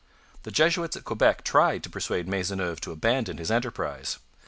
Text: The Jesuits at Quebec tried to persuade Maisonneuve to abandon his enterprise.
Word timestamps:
The 0.41 0.49
Jesuits 0.49 0.95
at 0.97 1.03
Quebec 1.03 1.43
tried 1.43 1.83
to 1.83 1.89
persuade 1.91 2.27
Maisonneuve 2.27 2.81
to 2.81 2.91
abandon 2.91 3.37
his 3.37 3.51
enterprise. 3.51 4.17